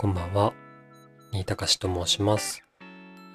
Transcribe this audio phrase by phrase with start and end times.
[0.00, 0.52] こんばんは。
[1.32, 2.62] 新高しと申します。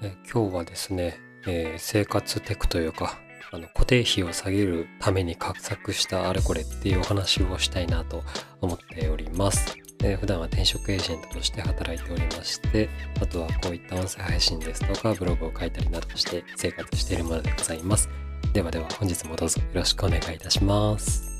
[0.02, 3.20] え今日はですね、えー生活テクというか、
[3.52, 8.24] あの固定費を下げるために画策したあれこれっていうお話をしたいなと
[8.62, 9.76] 思っております。
[10.06, 12.88] えー普段は転職エージェントとして働いておりまして、
[13.22, 18.08] あとはこういった音声配信ですとかブログを書いたりなどして生活しているものでございます。
[18.54, 21.33] ではでは本日もどうぞよろしくお願いいたします。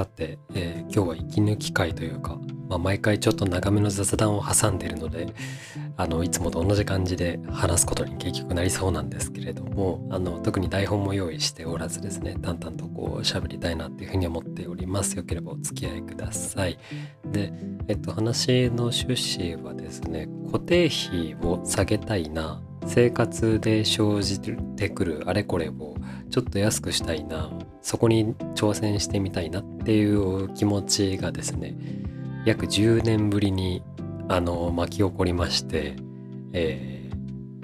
[0.00, 5.28] さて、えー今日は息抜き会というか、まあ、毎回ちょっと長めの雑談を挟んでいるので
[5.96, 15.16] あのいつもと同じ感じで話すことに結局なりそうなんですけれどもあの特に台本も用意しておらずですね淡々とこう喋りたいなっていうふうに思っております。
[15.16, 16.78] よければお付き合いください。
[17.26, 17.52] で
[17.88, 25.96] えっと話の趣旨はですね固定費を下げたいな生活で生じてくるあれこれを
[26.30, 27.50] ちょっと安くしたいな
[27.82, 31.76] そこに挑戦してみたいなっていう気持ちがですね
[32.46, 33.82] 約10年ぶりに
[34.28, 35.96] あの巻き起こりまして、
[36.52, 37.00] えー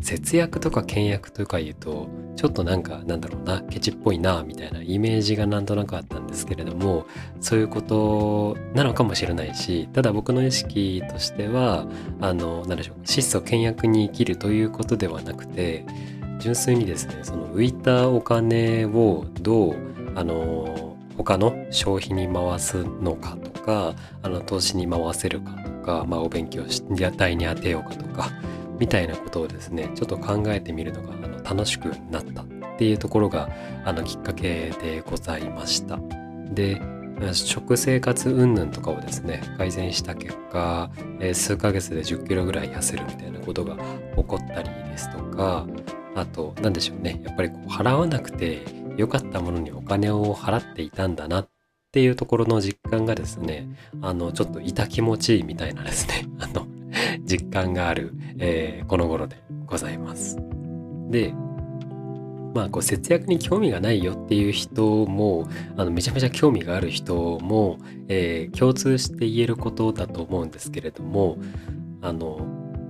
[0.07, 7.07] 節約とか倹約とか言うとちょっとなんかなんだろうなケチっぽいなみたいなイメージがなんとなくあったんですけれども
[7.41, 11.87] そういうことなのかもしれないしただ僕の意識としては
[12.21, 15.87] あのなんでしょう質素倹約に生きるということではなくて
[16.39, 19.77] 純粋にですねその浮いたお金をどう
[20.15, 26.83] あの他の消費に回すのかとかあの投資に回せるかとか、まあ、お勉強し
[27.17, 28.31] 代に当てようかとか
[28.79, 32.47] みたいなことをですねちょっと考えてみるのが楽しくなったっ
[32.79, 33.49] ていうところが
[33.85, 35.99] あのきっかけでございました。
[36.53, 36.81] で
[37.33, 43.77] 食生活云々とかをですね改善した結果、えー数ヶ月で1 0キロぐらい痩せるみたいなことが
[44.17, 45.67] 起こったりですとか
[46.15, 48.63] あと何でしょうねやっぱりこう払わなくて
[48.97, 51.49] 良かったものにお金を払っていたんだなっ
[51.93, 53.69] ていうところの実感がですね
[54.03, 56.67] あのちょっと痛気持ちいいみたいなですねあの
[57.25, 60.56] 実感がある、えーこの頃でございます。
[61.11, 61.33] で
[62.55, 65.47] まあこう節約に興味がないよっていう人も
[65.77, 67.79] あのめちゃめちゃ興味がある人も、
[68.09, 71.37] えー共通して言えることだと思うんですけれども
[72.01, 72.39] あの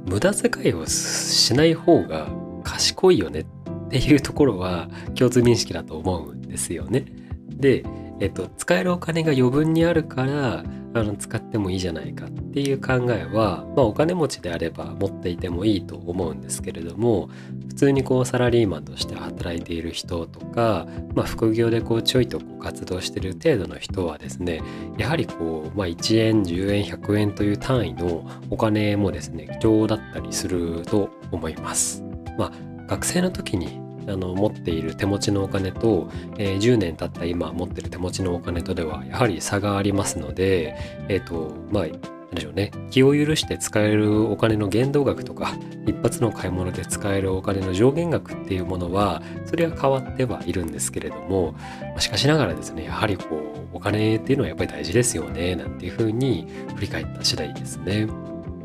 [0.07, 2.29] 無駄遣いをしない方が
[2.63, 3.45] 賢いよねっ
[3.89, 7.05] ていうところは共通認識だと思うんですよね。
[7.49, 7.85] で、
[8.21, 10.65] えっと、使えるお金が余分にあるから
[11.01, 17.29] あの使ってもいいじゃないかっていう考えは、まあ、お金持ちであれば持っていてもいいと思うんですけれども
[17.69, 24.63] 普通にこうサラリーマンとして働いている人とか、まあ、副業でこうちょいとこう活動してる程度の人はですね
[24.97, 32.03] やはりこう、まあ、1円10円100円という単位のお金もですね貴重だったりすると思います。
[32.39, 32.53] まあ、
[32.87, 36.09] 学生の時にあの持っている手持ちのお金と、
[36.39, 40.77] えー10年経った今持ってる手持ちのお金とではやはり差がありますので
[41.09, 41.87] えっ、とまあ
[42.27, 45.55] なんでしょうね気を許して使えるお金の限度額とか
[45.87, 51.55] 一発の買い物で使えるお金の上限額っていうものはそれは変わってはいるんですけれども
[51.99, 53.37] しかしながらですねやはりこ
[53.73, 58.09] うお金っていうのはやっぱり大事ですよねなんていうふうに振り返った次第ですね。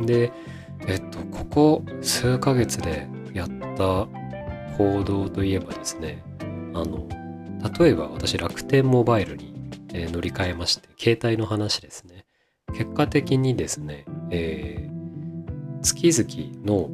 [0.01, 0.31] で
[0.87, 4.07] えっとここ数ヶ月でやった
[4.81, 6.23] 行動といえばですね
[6.73, 7.07] あの
[7.79, 9.53] 例えば私楽天モバイルに、
[9.93, 12.25] え乗り換えまして携帯の話ですね。
[12.73, 14.91] 結果的にですね、えー
[15.81, 16.89] 月々の、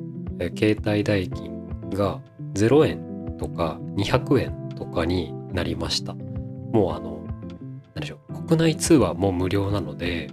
[0.55, 2.21] 携帯代金が
[2.53, 6.13] 0円とか200円とかになりました。
[6.13, 7.25] もうあの
[7.95, 10.29] 何でしょう国内通話も無料なので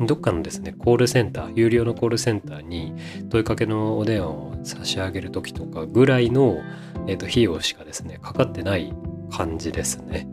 [0.00, 2.94] どっかのですねコールセンター有料のコールセンターに
[3.28, 6.62] 問いかけのお電話を差し上げる時とかぐらいの、
[7.06, 8.92] えーと費用しかですねかかってない
[9.30, 10.28] 感じですね。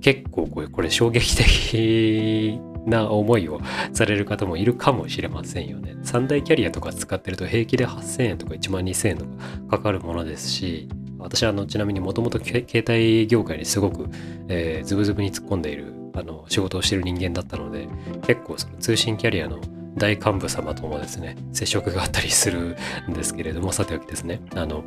[0.00, 3.60] 結構これこれ衝撃的な思いを
[3.92, 5.96] される方もいるかもしれませんよね。
[6.02, 10.88] 三大キャリアとか使ってると平気で8000円とか1万2000円とかかかるものですし
[11.18, 14.08] 私はあのちなみにもともと携帯業界にすごく、
[14.48, 17.88] えーズブズブに突っ込んでいるあの仕事をしてる人間だったので
[18.26, 19.60] 結構その通信キャリアの
[19.96, 22.76] 大幹部様ともですね接触があったりする
[23.08, 24.84] んですけれどもさておきですねあの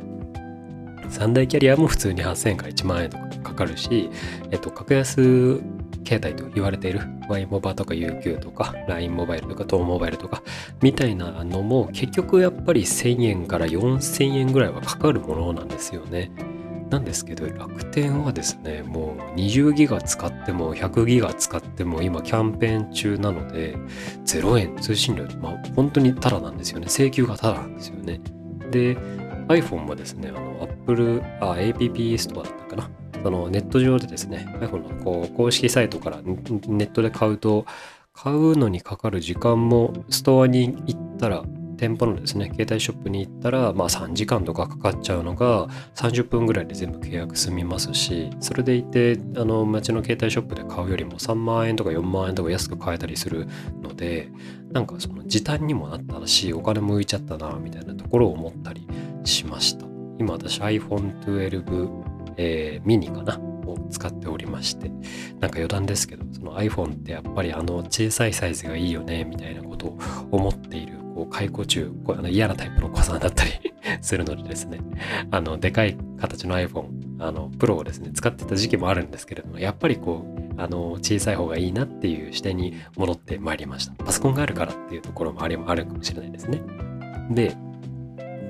[1.08, 4.10] 三大キャリアも普通に8000円から1万円とかかかるし、
[4.50, 5.60] えっと、格安
[6.06, 10.42] 携帯と言われている Y モバとか UQ とか LINE モバイルとか TO モバイルとか
[10.80, 16.30] みたいなのも結局やっぱり1000円から4000円ぐらいはかかるものなんですよね。
[16.90, 23.76] なんですけど楽天はですねもう20ギガ使っても100ギガ使っても今キャンペーン中なので
[24.24, 26.86] 0円通信料まあ本当にタダなんですよね。
[26.88, 28.20] 請求がタダなんですよね。
[28.70, 28.96] で
[29.48, 32.90] iPhone もですねあの Apple あ App ストアだったかな。
[33.26, 36.34] そのネット上でですね、iPhone のこう公式サイトからネ
[36.84, 37.66] ットで買うと、
[38.12, 41.42] 買うのにかかる時間もストアに行ったら
[41.76, 53.46] 店舗のですね、携帯ショップに行ったら、まあ3時間とかかかっちゃうのが、30分ぐらいで全部契約済みますし、それでいて、あの、街の携帯ショップで買うよりも3万円とか4万円とか安く買えたりする
[53.82, 54.30] ので、
[54.72, 58.86] なんかその時短にもなったし、お金も浮いちゃったな、みたいなところを思ったり
[59.24, 59.86] しました。
[60.18, 62.04] 今私 iPhone 12、
[62.38, 64.88] えー、ミニかなを使っておりまして、
[65.40, 69.98] なんか余談ですけど、その iPhone ってやっぱりあの小さいサイズがいいよね、みたいなことを
[70.30, 73.50] 思っているこう解雇中こうあの嫌なタイプのお子さんだったり
[74.02, 74.80] するのでですね
[75.30, 76.84] あのでかい形の iPhone
[77.18, 86.60] あのプロをですね使ってた時期もあるんですけれどもやっぱりこうあの小さい方がいいなっていう視点に戻ってまいりましたパソコンがあるからっていうところもありあるかもしれないですね
[87.30, 87.56] で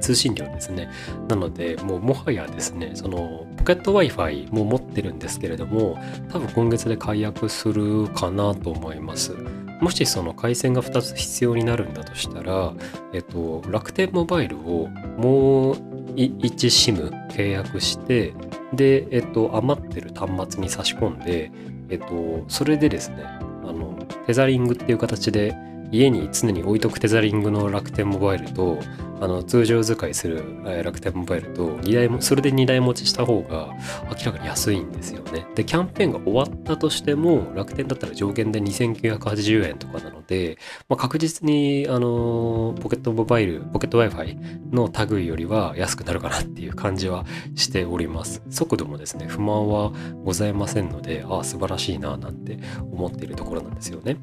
[0.00, 0.90] 通信量ですね。
[1.28, 5.98] なので、もうもはやですね、そのポケット Wi-Fi も持ってるんですけれども、
[6.30, 9.34] 多分今月で解約するかなと思います。
[9.80, 12.72] もしその回線が2つ必要になるんだとしたら、
[13.12, 14.88] えっと、楽天モバイルを
[15.18, 15.74] もう
[16.14, 18.32] 1 SIM 契約して、
[18.72, 21.50] で、えっと、余ってる端末に差し込んで、
[21.90, 25.54] えっと、それでですね、あの、テザリングっていう形で、
[25.90, 28.78] 家に常に置いとくテザリングの楽天モバイルと
[29.20, 30.42] あの通常使いする
[30.84, 33.74] 楽天モバイルと2台もそれで2台持ちした方が
[34.08, 35.46] 明らかに安いんですよね。
[35.54, 47.24] でキャンペーンが終わったとしても楽天だったら上限で2980円とかなので、まあ、確実にあのポケットモバイルポケット Wi-Fi の類よりは安くなるかなっていう感じは
[47.54, 48.42] しております。
[48.50, 49.92] 速度もですね不満は
[50.24, 52.58] ございませんのでああ素晴らしいななんて
[52.92, 54.18] 思っているところなんですよね。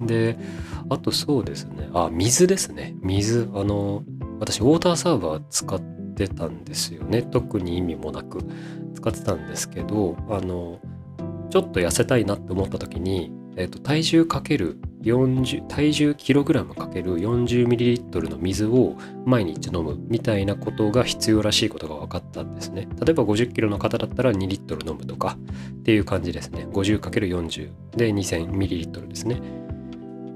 [0.00, 0.36] で、
[0.88, 1.88] あとそうですね。
[1.94, 2.94] あ、水ですね。
[3.00, 3.50] 水。
[3.54, 4.02] あの、
[4.40, 5.80] 私、ウォーターサーバー使っ
[6.14, 7.22] てたんですよね。
[7.22, 8.40] 特に意味もなく
[8.94, 10.80] 使ってたんですけど、あの、
[11.50, 22.88] ちょっと痩せたいなって思った時に、えっと、体重かける40体重キログラムかける40ミリリットルの水を毎日飲むみたいなことが必要らしいことが分かったんですね。
[23.00, 25.38] 例えば50キロの方だったら2リットル飲むとか
[25.80, 26.66] っていう感じですね。
[26.72, 29.40] 50×40 で2000ミリリットルですね。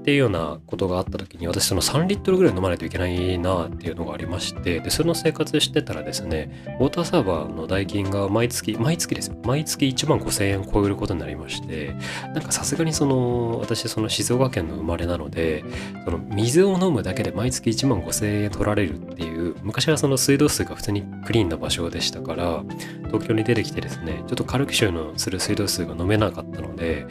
[0.01, 9.35] っていうようなことがあった時に私その3リットルぐらい飲まないといけないなっていうのがありましてでその生活してたらですねウォーターサーバーの代金が毎月毎月ですよ。
[9.43, 11.95] 毎月1万5000円超えることになりまして
[12.33, 15.63] なんかさすがにその私その静岡県の生まれなので
[16.03, 22.63] その水を飲むだけで毎月1万5000円取られるっていう昔はその水道水が普通にクリーンな場所でしたから
[23.07, 27.05] 東京に出てきてですねちょっと軽く臭のする水道水が飲めなかったので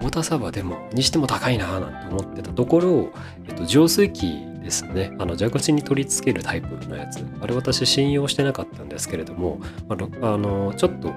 [0.00, 3.12] ウォーターサーバーでもにしても高いなぁなんて思ってたところ、
[3.48, 5.14] えっと、浄水器ですね。
[5.18, 7.24] あの蛇口に取り付けるタイプのやつ。
[7.40, 9.94] あれ私信用してなかったんですけれどもあ
[10.26, 11.12] あのちょっと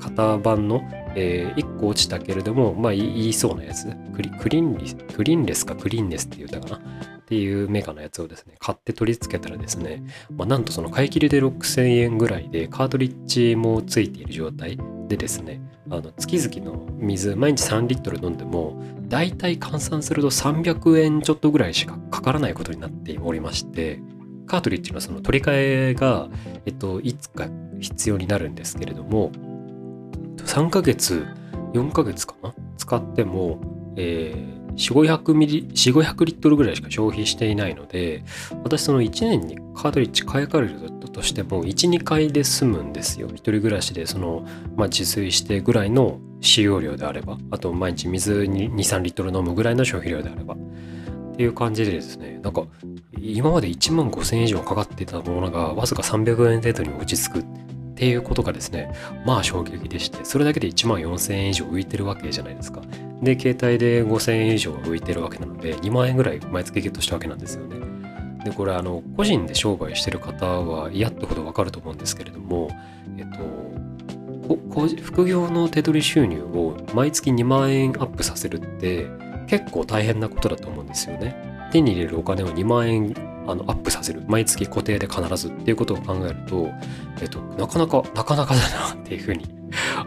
[0.00, 0.82] 型番の、
[1.14, 3.86] えー、1個落ちたけれどもまあ言いそうなやつ。
[4.14, 6.76] クリクリンリクリンレスかクリンレスって言ったかな。
[6.76, 6.80] っ
[7.28, 10.02] ていうメーカーのやつをですね買って取り付けたらですね、
[10.34, 14.78] まあ、なんとその買い切りで6000円ぐらいでカートリッジもついている状態
[15.08, 24.00] でですねあの月々の水毎日3リットル飲んでも大体換算すると300円ちょっとぐらいしかかからないことになっておりまして
[24.46, 25.52] カートリッジのその取り替
[25.90, 26.28] えが、
[26.66, 27.48] えっと、いつか
[27.80, 29.30] 必要になるんですけれども
[30.38, 31.26] 3ヶ月
[31.74, 32.54] 4ヶ月かな？
[32.78, 33.60] 使っても、
[33.96, 38.24] えー、4500ミリ4500リットルぐらいしか消費していないので
[38.62, 43.28] 私その1年にカートリッジ買い替えるとしても12回で済むんですよ。
[43.28, 50.54] 一人暮らしでその、まあ、自炊してぐらいの使用量であればあと毎日水に23リットル飲むぐらいの消費量であれば。
[50.54, 52.64] っていう感じでですねなんか
[53.20, 57.38] 今まで1万5000円以上かかってたものがわずか300円程度に落ち着く。
[57.40, 57.44] っ
[58.00, 58.92] ていうことがですね
[59.26, 62.80] まあ衝撃でしてそれだけで1万4000円以上浮いてるわけじゃないですか。
[63.22, 67.76] で携帯で5000円以上浮いてるわけなので2万円ぐらい毎月ゲットしたわけなんですよね。
[68.44, 72.68] でこれあの個人で商売してる方は嫌ってほどわかると思うんですけれども
[73.16, 73.78] えっと
[75.02, 79.06] 副業の手取り収入を毎月2万円アップさせるって
[79.46, 81.36] 結構大変なことだと思うんですよね。
[81.72, 83.14] 手に入れるお金を2万円
[83.46, 84.22] あのアップさせる。
[84.26, 86.70] 毎月固定で必ずっていうことを考えると、
[87.20, 89.46] えっと、なかなかなかなかだなっていうふうに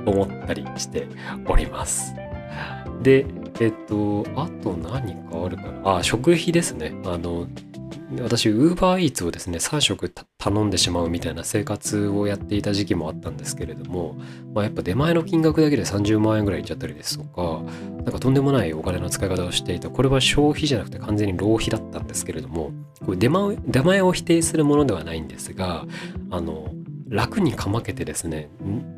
[0.05, 1.07] 思ったりして
[1.47, 2.13] おります。
[3.01, 3.25] で、
[3.59, 5.97] えっと、あと何かあるかな？
[5.97, 6.93] あ、食費ですね。
[7.05, 7.47] あの、
[8.19, 14.17] 私、ウーバーイーツをですね、3食頼んでしまうみたいな生活をやっていた時期もあったんですけれども、
[14.53, 17.63] まあ、やっぱ出前の金額だけで30万円ぐらいいっちゃったりですとか、
[18.03, 19.89] なんかとんでもないお金の使い方をしていた。
[19.89, 22.71] これは消費じゃなくて完全に浪費だったんですけれども、
[23.05, 25.85] これ出前出前を否定するものではないんですが、
[26.31, 26.69] あの、
[27.11, 28.49] 楽にかまけてですね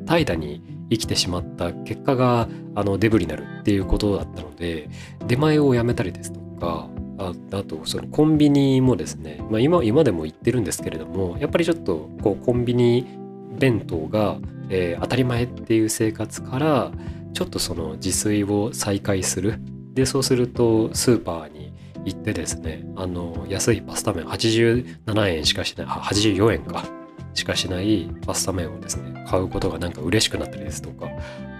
[0.06, 4.88] 怠惰に生きてしまった結果があのデブになるっていうことだったので
[5.26, 13.06] 出前をやめたりですとかああとそのコンビニもですね、まあ今、今でも行ってるんですけれどもやっぱりちょっとこうコンビニ
[13.58, 16.92] 弁当が、えー、当たり前っていう生活から
[17.32, 19.60] ちょっとその自炊を再開する。
[19.92, 21.72] でそうするとスーパーに
[22.04, 27.03] 行ってですねあの安いパスタ麺87円しかしない84円か。
[27.34, 31.08] しかしないパスタ麺をですね買うことがなんか嬉しくなったりですとか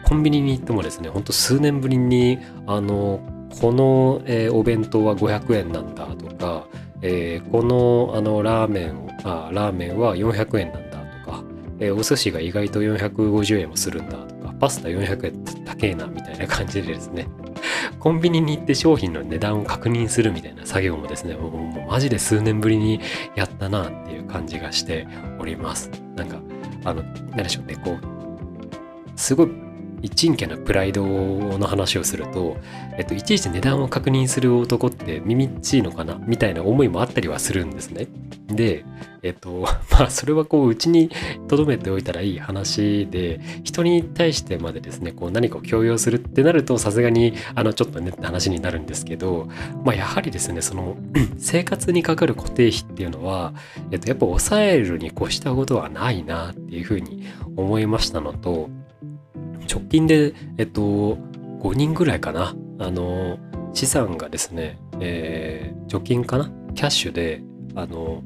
[0.04, 3.20] コンビニに行ってもですねほんと数年ぶりにあの
[3.60, 6.66] この、えー、お弁当は500円なんだとか、
[7.02, 11.44] えー、このあのラーメンあラーメンは400円なんだとか、
[11.78, 17.26] えー、お寿司が意外と450円もするんだとかパスタ400円高えなみたいな感じでですね。
[18.04, 23.00] コンビニに行って商品の値段を確認するみたいな作業もですねもうもマジで数年ぶりに
[23.34, 25.08] やったなっていう感じがして
[25.40, 25.88] おります。
[26.14, 26.38] なんか
[26.84, 27.98] あの何でしょうねこう
[29.16, 29.48] すごい
[30.04, 32.58] 一軒なプライドの話をすると、
[32.98, 36.16] えっと、いちいち値段を確認する男って耳っちいのかな？
[36.26, 38.08] みたいな思いもあったりはするんですね。
[38.46, 38.84] で、
[39.22, 41.10] えっと、 まあ、それはこう、うちに
[41.48, 49.48] 留めておいたらいい話で、人に対してまでですね、こう何かを強要するってなると、さすがに、あの、ちょっとねって話になるんですけど、
[49.84, 50.98] まあ、やはりですね、その、
[51.38, 53.54] 生活にかかる固定費っていうのは、
[53.90, 57.24] えっと、やっぱ抑えるに越したことはないなっていうふうに
[57.56, 58.68] 思いましたのと、
[59.74, 61.16] 直近で、えっと、
[61.60, 62.54] 5人ぐらいかな。
[62.78, 63.38] あの、
[63.72, 67.42] 資産がですね、えー、貯金かなキャッシュで、
[67.74, 68.22] あの、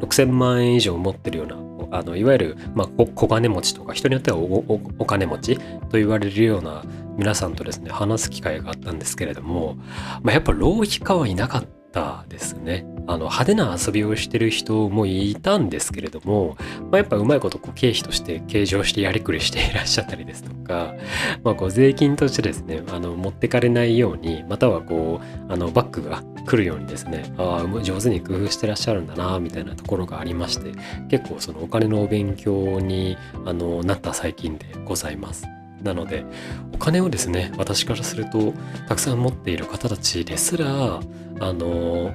[0.00, 1.56] 6000万円以上持ってるような、
[1.98, 6.82] あのいわゆる、まあ、小金持ちとか、人によってはお金持ちと言われるような
[7.16, 9.76] 皆さんとですね、話す機会があったんですけれども、
[10.22, 12.86] まあ、やっぱ浪費家はいなかったですね。
[13.06, 16.58] あの派手な遊びをしてる人もいたんですけれども、
[16.90, 20.94] まあ、やっぱうまいことこう経費として計上してやりくりしていらっしゃったりですとか、
[21.42, 30.72] まあ、こう税金としてですねあの持ってかれないようにまたはこうあのバックが来るようにですねあ上手に工夫してらっしゃるんだなみたいなところがありまして
[31.08, 33.16] 結構そのお金のお勉強に
[33.46, 35.57] あのなった最近でございます。
[35.82, 36.24] なので
[36.74, 38.52] お金をですね私からすると
[38.88, 41.00] たくさん持っている方たちですら
[41.40, 42.12] あの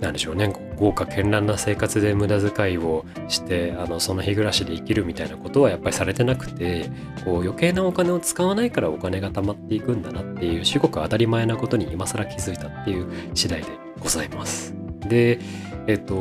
[0.00, 6.90] なんでしょうね豪華絢爛な生活で無駄遣いをしてあのその日暮らしで生きるみたいなことはやっぱりされてなくて
[7.24, 13.68] こう余計なお金を使わないからお金が貯まっていくんだなっていう至極当たり前なことに今更気づいたっていう次第で
[14.00, 14.74] ございます。
[15.08, 15.38] で
[15.86, 16.14] えっと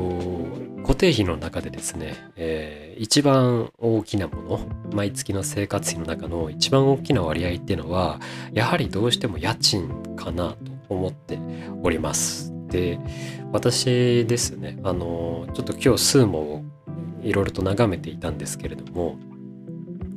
[0.84, 4.60] 固定費の中でですね、えー、一番大きなもの
[4.94, 8.20] 毎月の生活費の中の一番大きな割合っていうのは
[8.52, 10.58] やはりどうしても家賃かなと
[10.90, 11.40] 思って
[11.82, 12.54] おります。
[12.68, 13.00] で
[13.52, 16.64] 私ですねあのちょっと今日スーモを
[17.22, 19.18] いろいろと眺めていたんですけれども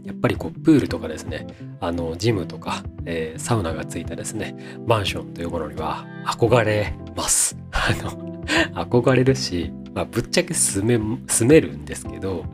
[0.04, 1.46] やっぱりこうプールとかですね
[1.80, 4.56] あのジムとか、えー、サウナがついたですね
[4.86, 8.25] マンションというものには憧れますあの
[8.74, 12.44] 憧れるし、まあ、ぶっちゃけ住め住めるんですけど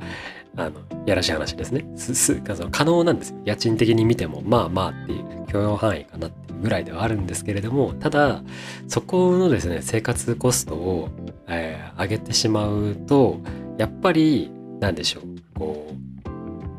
[0.56, 1.86] あのやらしい話ですね。
[1.96, 3.38] すす可能なんですよ。
[3.44, 8.42] 家賃的に見てもまあまあっていう許容範囲かなっていうぐらいではあるんですけれどもただ
[8.86, 11.08] そこのですね生活コストを、
[11.48, 13.40] えー、上げてしまうと
[13.78, 15.58] やっぱり何でしょう。
[15.58, 15.86] こ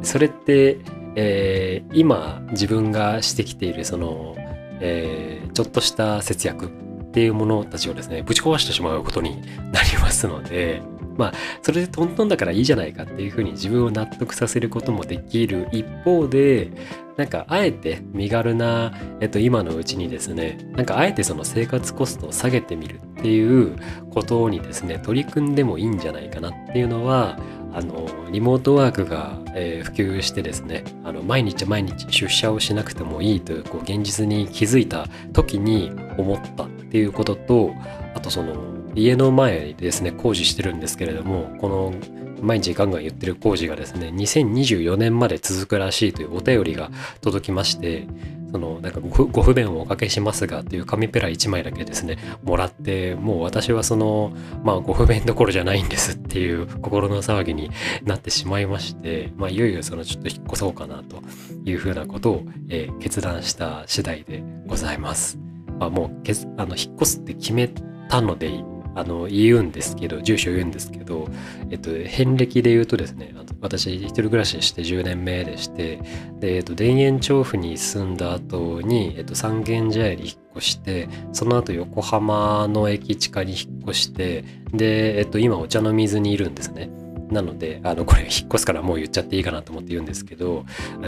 [0.01, 0.79] うそれって、
[1.15, 4.35] えー、今自分がしてきているその、
[4.81, 6.69] えー、ちょっとした節約
[7.13, 9.39] っていうものたちをですねぶち壊してしまうことに
[9.71, 10.81] なりますので
[11.15, 16.71] まあそれでトントンだからいいじゃないかっていうふうに自分を納得させることもできる一方で
[17.15, 23.75] なんかあえて身軽な、えっと、今のうちにですねなんかあえてその生活コストを下げてみるっていう
[24.09, 27.37] ことにですね取り組んでもいいんじゃないかなっていうのは
[27.73, 37.73] あのリモートワークが、えー、普及してですねあの毎日毎日出社をしなくてもいいというこう現実に気づいた時に思ったっていうことと
[38.13, 38.55] あとその
[38.95, 41.93] 家の前でですね工事してるんですけれどもこの
[42.43, 48.07] 毎日ガンガン言ってる工事がですね2024年まで続くらしいというお便りが届きまして
[48.51, 54.31] そのなんかご不便をおかけしますがっていう紙ペラ1枚だけですねもらってもう私はその
[54.63, 57.71] まあご不便どころじゃないんですっていう心の騒ぎに
[58.03, 61.23] なってしまいましてまあいよいよそのちょっと引っ越そうかなと
[61.65, 65.39] いうふうなことを、えー、決断した次第でございます。
[65.79, 67.67] まあ、もうけあの引っ越すって決め
[68.07, 68.63] たので
[68.95, 71.27] あの言うんですけど住所言うんですけど、
[71.69, 75.99] えっと、遍歴で言うとですね私一人暮らしして10年目でして
[76.39, 86.89] で、えっと、田園調布に住んだ後に、えっと、三軒茶屋に引っ越してその後横浜の駅地下に引っ越してで、えっと、今お茶の水にいるんですね。
[87.33, 90.65] なので、あの、これ引っ越すからもう言っちゃっていいかなと思って言うんですけど、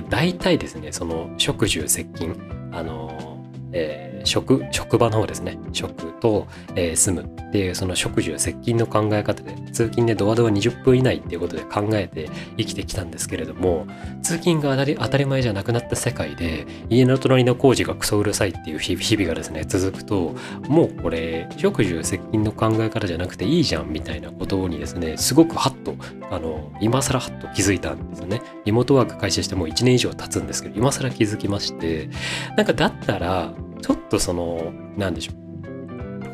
[0.10, 2.36] 大体ですね、その、職住接近、
[2.72, 5.58] あの、えー、職、職場の方ですね。
[5.72, 13.88] 職と、えー、住むっていう、その職住接近の考え方で、通勤でドアドア20分以内っていうことで考えて生きてきたんですけれども、
[14.22, 20.36] 通勤が当たり前じゃなくなった世界で、家の隣の工事がクソうるさいっていう日々がですね、続くと、
[20.68, 25.96] もうこれ、職住接近の考え方じゃなくていいじゃんみたいなことにですね、すごくハッと、
[26.32, 28.42] あの、今更ハッと気づいたんですよね。
[28.66, 32.10] リモートワーク開始してもう1年以上経つんですけど、今更気づきまして、
[32.58, 33.54] なんかだったら、
[33.86, 35.36] ちょっとその、なんでしょう。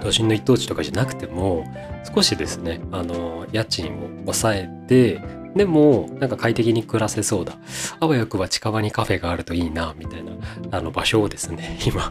[0.02, 1.66] 都心の一等地とかじゃなくても、
[2.16, 5.22] 少しですね、あの、家賃を抑えて、
[5.54, 7.58] でも、なんか快適に暮らせそうだ。
[8.00, 10.32] あわよくば近場にカフェがあるといいな、みたいな、
[10.72, 12.10] あの場所をですね、今、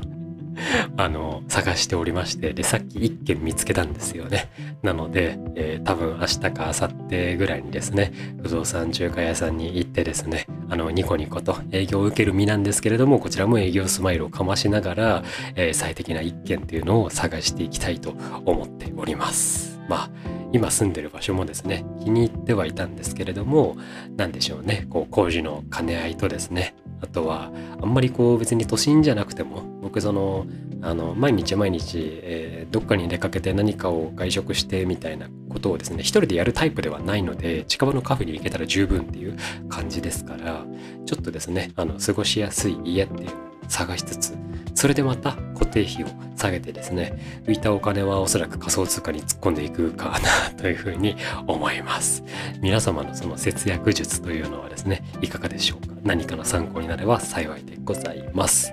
[0.96, 4.50] あの、探しておりまして、で、さっき一軒見つけたんですよね。
[4.82, 8.12] なので、えー、多分明日か明後日ぐらいにですね、
[8.42, 15.24] 不動産中華屋さんに行ってですね、あの、ニコニコと営業を受ける身なんですけれども、こちらも営業スマイルをかましながら、
[15.54, 18.14] えー、最適な一軒っていうのを探していきたいと
[18.44, 19.80] 思っております。
[19.88, 20.10] まあ、
[20.52, 23.76] 今住んでる場所もですね、気に入ってはいたんですけれども、
[24.16, 30.46] 何でしょうね、こう工事の兼ね合いとですね、あとは、あんまりこう別に都心じゃなくても、僕その、
[30.82, 39.36] あの、毎日毎日、えー、どっかに出かけて何かを外食してみたいなことをですね、一人でやるタイプではないので、近場のカフェに行けたら十分っていう
[39.68, 40.64] 感じですから、
[41.06, 43.34] ちょっとですね、あの、過ごしやすい家っていうのを
[43.68, 44.34] 探しつつ、
[44.80, 46.06] それでまた固定費を
[46.38, 52.24] 下げてですね、浮いたお金はおそらく仮想通貨に突っ込んでいくかなというふうに思います。
[52.62, 55.94] 皆様のその節約術というのはですね、いかがでしょうか？
[56.02, 58.72] 何かの参考になれば幸いでございます。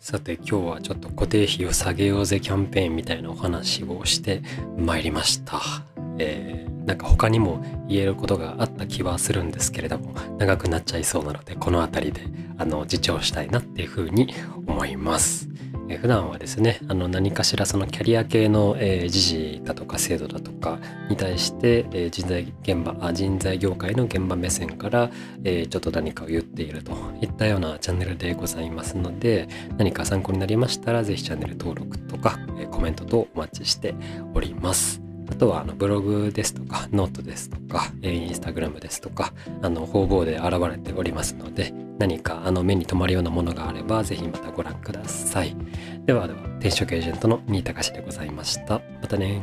[0.00, 4.42] さて今日はちょっと固定費を下げようぜキャンペーンみたいなお話をして
[4.76, 5.60] まいりました。
[6.18, 12.22] えー、なんか他にも言えることがあった気はするんですけれども長くなっちゃいそうなのでこの辺りで
[12.58, 14.34] あの自重したいなっていうふうに
[14.66, 15.52] 思います。
[15.88, 25.10] え普段はですねあの何かしらそのキャリア系の、えー、時事だとか制度だとかに対して、えー、人材現場あ人材業界の現場目線から、
[25.44, 33.94] えー、ちょっと何かを言っているといったようなチャンネルでございますので何か参考になりましたら是非チャンネル登録とか、えコメントとお待ちして
[34.34, 35.11] おります。
[35.32, 45.56] あとはあのブログですとか、ノートですとか、インスタグラムですとか、あの方々で現れておりますので、何かあの目に留まるようなものがあれば、ぜひまたご覧ください。
[46.04, 48.82] ではでは、転職エージェントの新井隆でございました。
[49.00, 49.40] またね